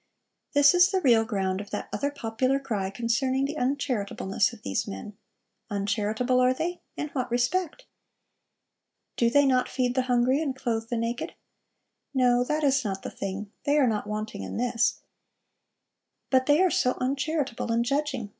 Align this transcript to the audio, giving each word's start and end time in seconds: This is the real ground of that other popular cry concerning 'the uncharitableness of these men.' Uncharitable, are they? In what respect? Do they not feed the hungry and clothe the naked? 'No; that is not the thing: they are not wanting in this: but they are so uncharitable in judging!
This 0.53 0.73
is 0.73 0.89
the 0.89 0.99
real 0.99 1.23
ground 1.23 1.61
of 1.61 1.69
that 1.69 1.87
other 1.93 2.09
popular 2.09 2.57
cry 2.59 2.89
concerning 2.89 3.45
'the 3.45 3.55
uncharitableness 3.55 4.51
of 4.51 4.63
these 4.63 4.87
men.' 4.87 5.15
Uncharitable, 5.69 6.39
are 6.39 6.55
they? 6.55 6.81
In 6.97 7.09
what 7.09 7.29
respect? 7.29 7.85
Do 9.15 9.29
they 9.29 9.45
not 9.45 9.69
feed 9.69 9.93
the 9.93 10.01
hungry 10.09 10.41
and 10.41 10.55
clothe 10.55 10.89
the 10.89 10.97
naked? 10.97 11.35
'No; 12.15 12.43
that 12.43 12.63
is 12.63 12.83
not 12.83 13.03
the 13.03 13.11
thing: 13.11 13.51
they 13.63 13.77
are 13.77 13.85
not 13.85 14.07
wanting 14.07 14.41
in 14.41 14.57
this: 14.57 15.01
but 16.31 16.47
they 16.47 16.63
are 16.63 16.71
so 16.71 16.97
uncharitable 16.99 17.71
in 17.71 17.83
judging! 17.83 18.29